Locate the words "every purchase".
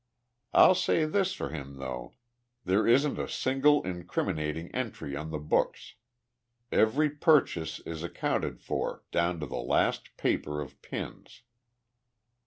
6.71-7.79